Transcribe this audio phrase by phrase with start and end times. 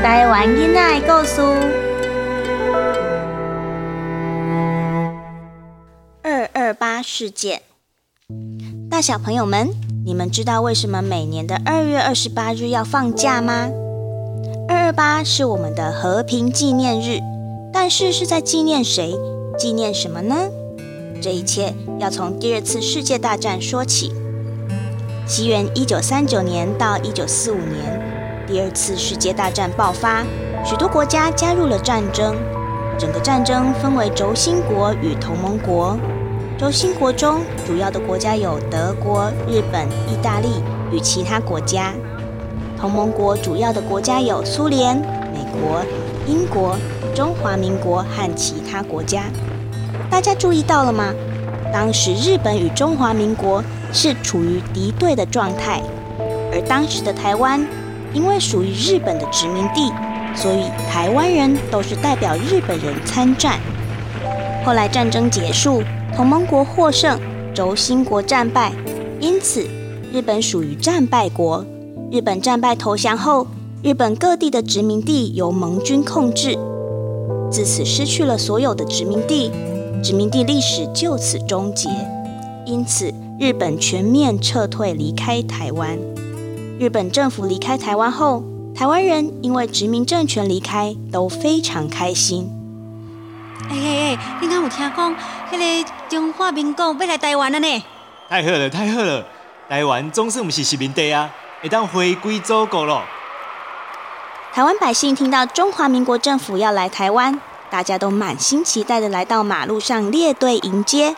[0.00, 1.42] 台湾囡仔的故事。
[6.22, 7.62] 二二八事件，
[8.88, 9.70] 大小朋友们，
[10.04, 13.68] 你们知道为什么每年的二月二十八日要放假吗？
[14.68, 17.18] 二二八是我们的和平纪念日，
[17.72, 19.16] 但是是在纪念谁？
[19.58, 20.36] 纪念什么呢？
[21.20, 24.12] 这一切要从第二次世界大战说起。
[25.26, 28.17] 西元一九三九年到一九四五年，
[28.48, 30.24] 第二次世界大战爆发，
[30.64, 32.34] 许多国家加入了战争。
[32.98, 35.98] 整个战争分为轴心国与同盟国。
[36.56, 41.92] 轴心国中主要的国家有德国、日本、意大利与其他国家。
[42.78, 45.84] 同盟国主要的国家有苏联、美国、
[46.26, 46.74] 英国、
[47.14, 49.24] 中华民国和其他国家。
[50.08, 51.12] 大家注意到了吗？
[51.70, 55.82] 当时日本与中华民国是处于敌对的状态，
[56.50, 57.62] 而当时的台湾
[58.12, 59.92] 因为属于日本的殖民地，
[60.34, 63.58] 所以台湾人都是代表日本人参战。
[64.64, 65.82] 后来战争结束，
[66.14, 67.18] 同盟国获胜，
[67.54, 68.72] 轴心国战败，
[69.20, 69.66] 因此
[70.12, 71.64] 日本属于战败国。
[72.10, 73.46] 日本战败投降后，
[73.82, 76.58] 日本各地的殖民地由盟军控制，
[77.50, 79.50] 自此失去了所有的殖民地。
[80.02, 81.88] 殖民地历史就此终结，
[82.64, 85.98] 因此日本全面撤退离开台湾。
[86.80, 92.48] 日本政府离开台湾后，台湾人因为殖民政权离开都非常开心。
[93.68, 95.16] 哎哎哎，你敢有听讲，
[95.50, 97.84] 迄个中华民国要来台湾了呢？
[98.28, 99.26] 太好了，太好了！
[99.68, 101.28] 台湾总算不是殖民地啊，
[101.60, 103.02] 会当回归祖国了。
[104.52, 107.40] 台湾百姓听到中华民国政府要来台湾。
[107.70, 111.14] 大家都满心期待的来到马路上列队迎接，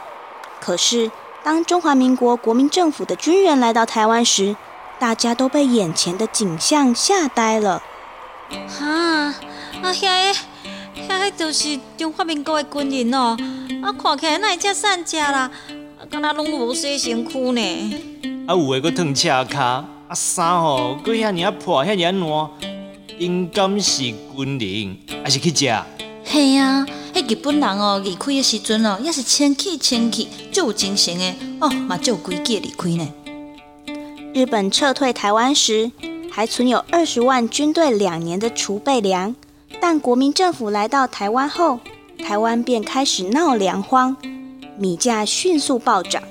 [0.59, 1.09] 可是
[1.45, 4.57] 当中华民国国民政府的军人来到台湾时，
[5.01, 7.83] 大家都被眼前的景象吓呆了。
[8.69, 9.33] 哈，
[9.83, 10.39] 啊遐个，
[11.09, 13.35] 遐个就是中华民国的军人哦，
[13.83, 15.51] 啊看起来那会遮散只啦，
[16.11, 18.45] 敢若拢无洗身躯呢。
[18.47, 25.83] 啊有诶，搁烫车骹，啊衫吼佫遐尔啊破，遐尔啊烂，应该是军人，还是去食？
[26.27, 33.09] 嘿啊，迄日本人哦，离开的时阵哦，也是千气千气，就有精神的哦，嘛就有规矩离开呢。
[34.33, 35.91] 日本撤退台湾时，
[36.31, 39.35] 还存有二十万军队两年的储备粮，
[39.81, 41.81] 但国民政府来到台湾后，
[42.25, 44.17] 台湾便开始闹粮荒，
[44.79, 46.23] 米价迅速暴涨。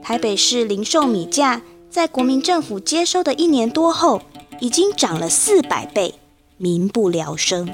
[0.00, 4.22] 台北市零售米价在国民政府接收的一年多后，
[4.60, 6.14] 已经涨了四百倍，
[6.56, 7.68] 民不聊生。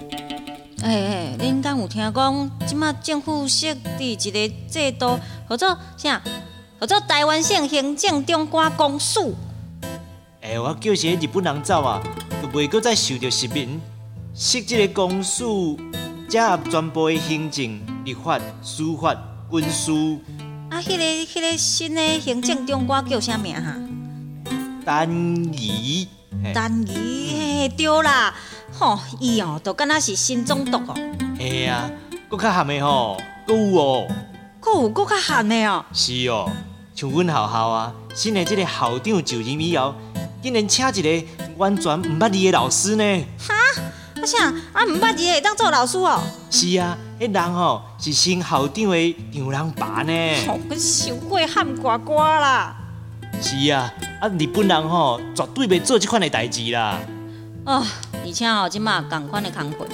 [0.82, 5.18] 哎哎，恁敢有听讲，即马政府设置一个制度，
[5.50, 6.22] 叫做啥？
[6.80, 9.34] 叫做台湾省行政中官公署。
[10.42, 12.02] 哎，我叫些日本人走啊，
[12.40, 13.78] 就袂阁再受到殖民。
[14.34, 15.78] 设这个公署，
[16.30, 19.14] 加合全部的行政、立法、司法、
[19.50, 19.92] 军事。
[20.70, 23.74] 啊，迄个、迄个新的行政中官叫啥名哈？
[24.82, 25.10] 单
[25.52, 26.08] 仪。
[26.54, 28.34] 单仪，对啦。
[28.72, 30.94] 吼，伊哦，都敢若是新中毒哦。
[31.38, 31.90] 嘿啊，
[32.30, 34.08] 搁较咸的吼，搁有哦。
[34.58, 35.84] 搁有搁较咸的哦。
[35.92, 36.50] 是哦，
[36.94, 39.94] 像阮学校啊，新的这个校长就任以后，
[40.42, 43.26] 竟然请一个完全毋捌字的老师呢。
[43.38, 43.54] 哈？
[44.16, 44.46] 阿啥？
[44.72, 46.20] 啊毋捌字会当做老师哦？
[46.50, 50.12] 是啊，迄人吼是新校长的丈人爸呢。
[50.46, 52.76] 吼，佮伤过喊呱呱啦。
[53.40, 56.98] 是啊，啊日本人吼绝对袂做即款的代志啦。
[57.64, 57.86] 哦。
[58.22, 59.88] 而且哦，即马共款的工课，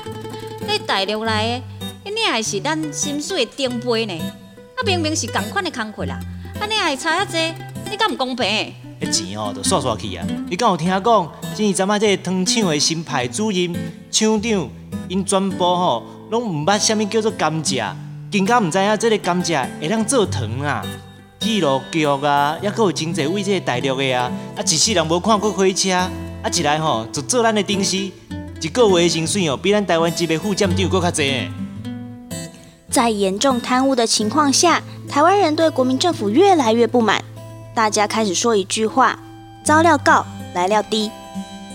[0.66, 1.62] 你大陆来
[2.04, 4.20] 的，你还是咱心水的顶杯呢。
[4.76, 6.18] 啊，明明是共款的工课啦，
[6.60, 7.54] 啊，你还差遐济，
[7.88, 8.74] 你敢毋公平？
[9.00, 10.26] 迄钱哦，都刷刷去啊！
[10.48, 13.74] 你敢有听讲，今日咱啊，这个糖厂的新派主任、
[14.10, 14.68] 厂长，
[15.08, 17.92] 因全部吼拢毋捌虾米叫做甘蔗，
[18.32, 20.82] 更加毋知影这个甘蔗会当做糖啊！
[21.38, 25.92] 铁路局啊，抑阁有真济位这个大陆的啊，啊，一世人无看过火车。
[25.92, 26.10] 啊，
[26.52, 31.48] 一来吼就做咱的顶司，一个月的薪水哦，比咱台湾级的副站长搁较济。
[32.88, 37.22] 在严重贪污的情况下，台湾人对国民政府越来越不满。
[37.76, 39.18] 大家开始说一句话
[39.62, 40.24] ：“招料告，
[40.54, 41.10] 来料低。”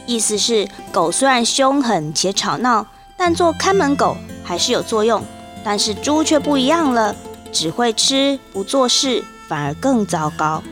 [0.08, 5.24] 意思是狗虽然凶狠且吵闹，但做看门狗还是有作用。
[5.64, 7.16] 但是猪却不一样了，
[7.52, 10.64] 只会吃不做事，反而更糟糕。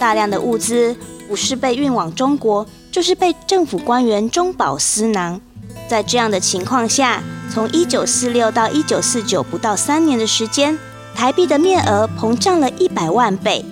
[0.00, 0.96] 大量的物资
[1.28, 2.66] 不是被运往中国。
[2.90, 5.40] 就是被政府官员中饱私囊，
[5.88, 10.78] 在这样的情况下，从一九四六到一九四九不到三年的时间，
[11.14, 13.64] 台币的面额膨胀了一百万倍，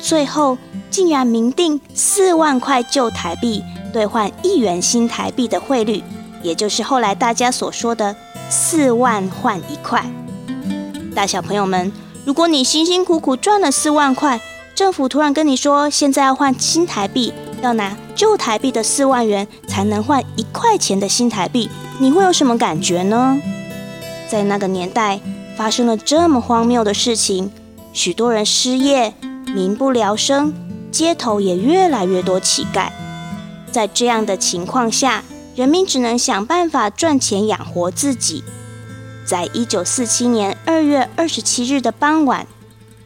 [0.00, 0.56] 最后
[0.90, 3.62] 竟然明定四万块旧台币
[3.92, 6.02] 兑换一元新台币的汇率，
[6.42, 8.14] 也就是后来大家所说的
[8.48, 10.04] 四万换一块。
[11.14, 11.92] 大小朋友们，
[12.24, 14.40] 如果你辛辛苦苦赚了四万块，
[14.74, 21.68] 政府突然跟你说现在要换新台币，要拿旧台币的四万元才能换一块钱的新台币，
[21.98, 23.36] 你会有什么感觉呢？
[24.28, 25.18] 在那个年代
[25.56, 27.50] 发生了这么荒谬的事情，
[27.92, 29.12] 许多人失业，
[29.50, 30.52] 民不聊生，
[30.90, 32.90] 街头也越来越多乞丐。
[33.70, 35.22] 在这样的情况下，
[35.54, 38.42] 人民只能想办法赚钱养活自己。
[39.26, 42.46] 在一九四七年二月二十七日的傍晚，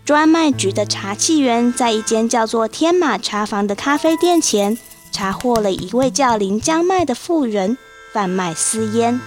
[0.04, 4.78] 专卖局的查器员在一间叫做“天马茶房”的咖啡店前，
[5.10, 7.76] 查获了一位叫林江迈的妇人
[8.12, 9.20] 贩卖私烟。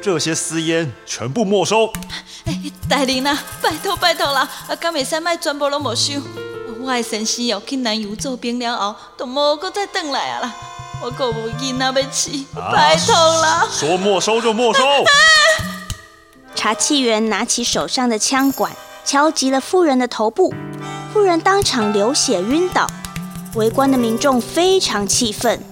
[0.00, 1.92] 这些私烟全部没收。
[2.46, 6.14] 哎，大林啊，拜托拜托啦，阿，敢袂使卖全部拢没收？
[6.88, 10.54] 我的先生哦，去南油做兵了后，都无搁再回来啊啦。
[11.02, 13.68] 我可无囡仔要饲，拜托啦！
[13.70, 14.82] 说没收就没收。
[16.56, 18.72] 查气员拿起手上的枪管，
[19.04, 20.54] 敲击了妇人的头部，
[21.12, 22.86] 妇人当场流血晕倒。
[23.54, 25.62] 围观的民众非常气愤。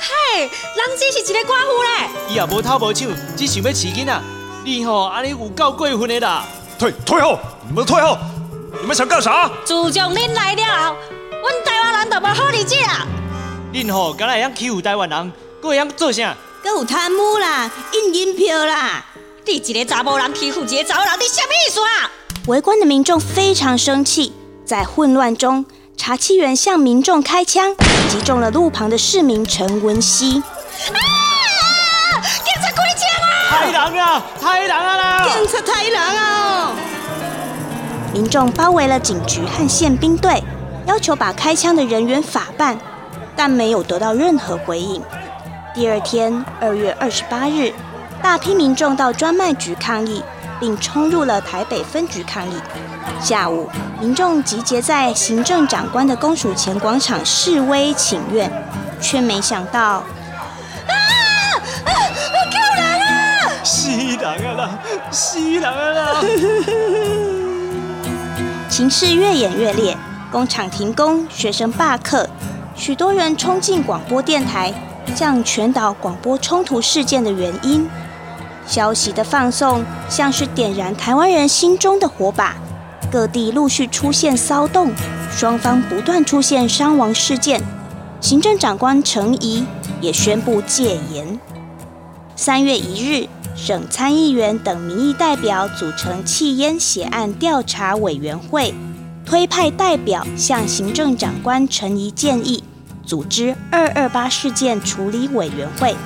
[0.00, 0.50] 嘿，人
[0.98, 2.10] 这是一个寡妇嘞！
[2.30, 4.20] 伊也无偷无抢，只想要饲囡仔。
[4.64, 6.46] 你吼安尼有够过分的啦！
[6.78, 8.16] 退退后，你们退后！
[8.80, 9.50] 你们想干啥？
[9.64, 10.96] 自从恁来了后，
[11.42, 13.06] 阮台湾人就无好日子啦！
[13.72, 16.34] 恁吼敢若会晓欺负台湾人，佫会晓做啥？
[16.64, 19.04] 佫有贪污啦，印银票啦！
[19.46, 22.10] 你一个查某人欺负一个查某人，你什么意思啊？
[22.46, 24.32] 围观的民众非常生气，
[24.64, 25.66] 在混乱中，
[25.96, 27.74] 查缉员向民众开枪，
[28.08, 30.42] 击中了路旁的市民陈文熙。
[30.92, 32.22] 啊！
[32.22, 33.50] 警察开枪啊！
[33.50, 34.22] 太人啊！
[34.40, 35.28] 太人啊啦！
[35.28, 36.37] 警察太人啊！
[38.12, 40.42] 民众包围了警局和宪兵队，
[40.86, 42.78] 要求把开枪的人员法办，
[43.36, 45.02] 但没有得到任何回应。
[45.74, 47.72] 第二天，二月二十八日。
[48.20, 50.24] 大批民众到专卖局抗议，
[50.58, 52.54] 并冲入了台北分局抗议。
[53.20, 53.68] 下午，
[54.00, 58.50] 民众集结在行政长官的公署前广场示威请愿，
[59.00, 60.02] 却没想到，
[60.88, 60.92] 啊！
[62.50, 63.52] 救人啊！
[63.62, 64.52] 死人啊！
[64.56, 64.70] 啦！
[65.12, 65.92] 死人啊！
[65.92, 66.20] 啦！
[68.78, 69.98] 形势越演越烈，
[70.30, 72.30] 工厂停工，学生罢课，
[72.76, 74.72] 许多人冲进广播电台，
[75.16, 77.90] 向全岛广播冲突事件的原因。
[78.68, 82.54] 消息的放送像是点燃台湾人心中的火把，
[83.10, 84.92] 各地陆续出现骚动，
[85.36, 87.60] 双方不断出现伤亡事件。
[88.20, 89.66] 行政长官陈仪
[90.00, 91.40] 也宣布戒严。
[92.36, 93.28] 三月一日，
[93.60, 98.72] 省参议员等民意代表组成弃烟血案调查委员会，
[99.26, 102.62] 推派代表向行政长官陈仪建议，
[103.04, 105.96] 组织二二八事件处理委员会。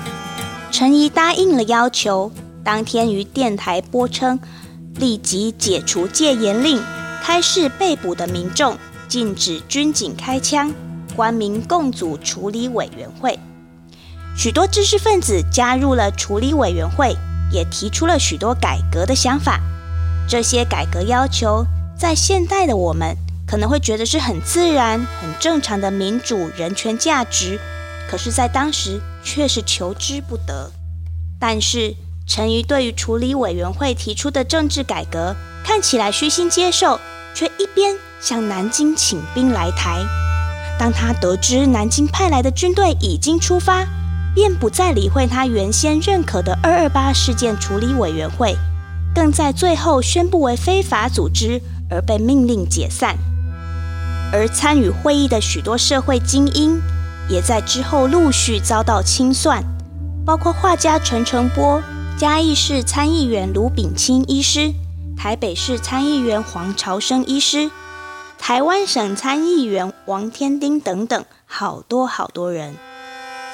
[0.70, 2.32] 陈仪答应了要求。
[2.64, 4.38] 当天于电台播称，
[4.94, 6.80] 立即解除戒严令，
[7.22, 8.78] 开示被捕的民众，
[9.08, 10.72] 禁止军警开枪，
[11.14, 13.38] 官民共组处理委员会。
[14.36, 17.14] 许多知识分子加入了处理委员会，
[17.52, 19.60] 也提出了许多改革的想法。
[20.28, 21.66] 这些改革要求，
[21.98, 23.16] 在现代的我们
[23.46, 27.60] 可能会觉得是很自然、很正常的民主人权价值，
[28.08, 30.70] 可是，在当时却是求之不得。
[31.38, 31.94] 但是，
[32.26, 37.00] 陈瑜对于处理委员会提出的政治改革看起来虚心接受，
[37.34, 39.98] 却一边向南京请兵来台。
[40.78, 43.86] 当他得知南京派来的军队已经出发，
[44.34, 48.56] 便不再理会他原先认可的二二八事件处理委员会，
[49.14, 51.60] 更在最后宣布为非法组织
[51.90, 53.16] 而被命令解散。
[54.32, 56.80] 而参与会议的许多社会精英，
[57.28, 59.62] 也在之后陆续遭到清算，
[60.24, 61.82] 包括画家陈澄波。
[62.18, 64.72] 嘉义市参议员卢炳清医师、
[65.16, 67.70] 台北市参议员黄朝生医师、
[68.38, 72.76] 台湾省参议员王天丁等等，好多好多人。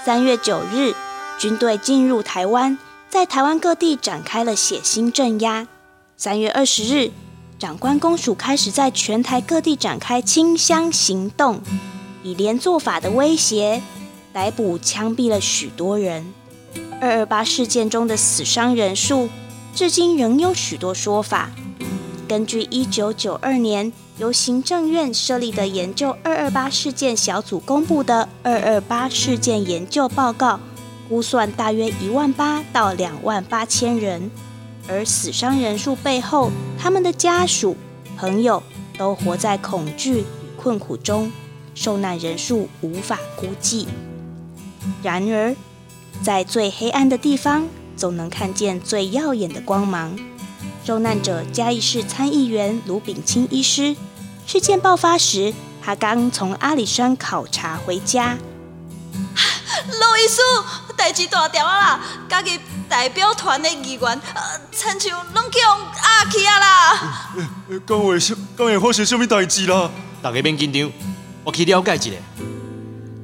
[0.09, 0.95] 三月九日，
[1.39, 2.79] 军队进入台湾，
[3.11, 5.69] 在台湾各地展开了血腥镇压。
[6.17, 7.11] 三月二十日，
[7.59, 11.61] 长官公署开始在全台各地展开清乡行动，
[12.23, 13.83] 以连坐法的威胁，
[14.33, 16.33] 逮捕枪毙了许多人。
[17.03, 19.29] 二二八事件中的死伤人数，
[19.75, 21.51] 至今仍有许多说法。
[22.29, 30.57] 根据一九九二年由行政院设立的研究二二八事件小组公布的《二二八事件研究报告》，
[31.09, 34.31] 估算大约一万八到两万八千人。
[34.87, 37.75] 而死伤人数背后，他们的家属、
[38.19, 38.63] 朋友
[38.99, 41.33] 都活在恐惧与困苦中，
[41.75, 43.89] 受难人数无法估计。
[45.03, 45.57] 然而，
[46.23, 47.67] 在最黑暗的地方，
[47.97, 50.15] 总能看见最耀眼的光芒。
[50.89, 53.95] 受难者嘉义市参议员卢炳清医师，
[54.47, 55.53] 事件爆发时，
[55.83, 58.39] 他刚从阿里山考察回家。
[59.85, 60.41] 卢医师，
[60.97, 62.01] 代志大条啊啦！
[62.27, 64.43] 家己代表团的议员，呃，
[64.73, 67.31] 亲像拢去用压去啊啦！
[67.85, 69.91] 刚会什，刚会发生什么代志啦？
[70.23, 70.91] 大家免紧张，
[71.45, 72.11] 我去了解一下。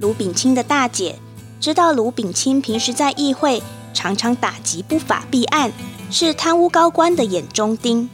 [0.02, 1.18] 卢炳清的大姐
[1.58, 3.62] 知道卢炳清平时在议会
[3.94, 5.72] 常常打击不法弊案，
[6.10, 8.08] 是贪污高官的眼中钉。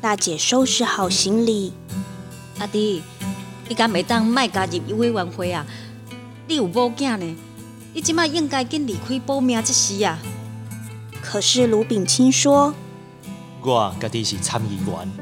[0.00, 1.72] 大姐收拾好行李，
[2.58, 3.02] 阿弟，
[3.68, 5.64] 你敢袂当卖加入委员会啊？
[6.48, 7.36] 你有某囝呢？
[7.94, 10.18] 你即马应该紧离开保命这事啊！
[11.20, 12.74] 可是卢炳清说，
[13.62, 15.12] 我家己是参议员，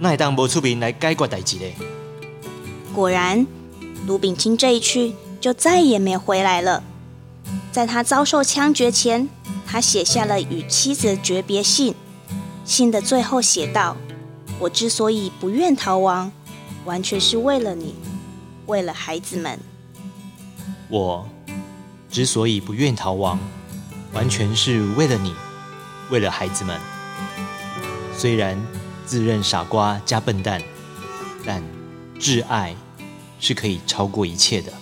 [0.00, 1.64] 哪会当无出面来解决代志呢？
[2.92, 3.46] 果然，
[4.06, 6.82] 卢炳清这一去就再也没回来了。
[7.76, 9.28] 在他遭受枪决前，
[9.66, 11.94] 他写下了与妻子的诀别信。
[12.64, 13.94] 信的最后写道
[14.58, 16.32] ：“我之所以不愿逃亡，
[16.86, 17.94] 完全是为了你，
[18.64, 19.60] 为了孩子们。
[20.88, 21.28] 我
[22.10, 23.38] 之所以不愿逃亡，
[24.14, 25.34] 完全是为了你，
[26.08, 26.80] 为了孩子们。
[28.16, 28.58] 虽然
[29.04, 30.62] 自认傻瓜加笨蛋，
[31.44, 31.62] 但
[32.18, 32.74] 挚爱
[33.38, 34.72] 是可以超过一切的。”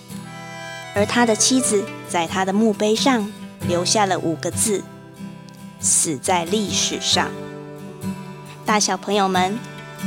[0.95, 3.31] 而他的妻子在他的墓碑上
[3.67, 4.81] 留下了五个字
[5.79, 7.29] ：“死在历史上。”
[8.65, 9.59] 大小朋友们，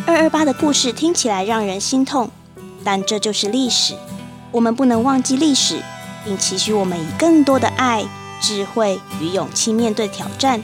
[0.06, 2.30] 二二八的故事听起来让人心痛，
[2.82, 3.94] 但这就是历史。
[4.50, 5.82] 我们不能忘记历史，
[6.24, 8.04] 并期许我们以更多的爱、
[8.40, 10.62] 智慧与勇气面对挑战，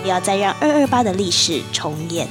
[0.00, 2.28] 不要再让二二八的历史重演。